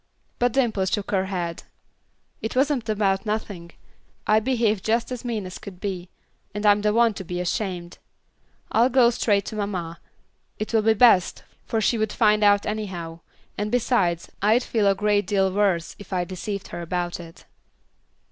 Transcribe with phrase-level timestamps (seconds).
[0.39, 1.61] But Dimple shook her head.
[2.41, 3.73] "It wasn't about nothing.
[4.25, 6.09] I behaved just as mean as could be,
[6.55, 7.99] and I'm the one to be ashamed.
[8.71, 9.99] I'll go straight to mamma;
[10.57, 13.19] it will be best, for she would find out anyhow,
[13.59, 17.45] and besides, I'd feel a great deal worse if I deceived her about it."